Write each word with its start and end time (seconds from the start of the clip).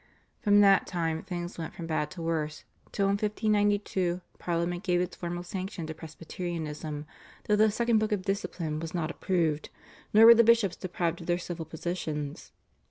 From 0.39 0.61
that 0.61 0.87
time 0.87 1.21
things 1.21 1.59
went 1.59 1.75
from 1.75 1.85
bad 1.85 2.09
to 2.09 2.23
worse 2.23 2.63
till 2.91 3.05
in 3.05 3.11
1592 3.17 4.21
Parliament 4.39 4.81
gave 4.83 4.99
its 4.99 5.15
formal 5.15 5.43
sanction 5.43 5.85
to 5.85 5.93
Presbyterianism, 5.93 7.05
though 7.45 7.55
the 7.55 7.65
/Second 7.65 7.99
Book 7.99 8.11
of 8.11 8.23
Discipline/ 8.23 8.79
was 8.79 8.95
not 8.95 9.11
approved, 9.11 9.69
nor 10.11 10.25
were 10.25 10.33
the 10.33 10.43
bishops 10.43 10.75
deprived 10.75 11.21
of 11.21 11.27
their 11.27 11.37
civil 11.37 11.65
positions. 11.65 12.51